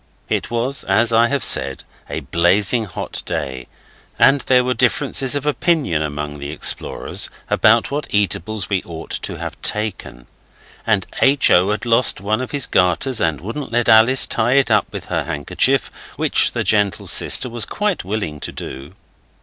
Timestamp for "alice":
13.89-14.25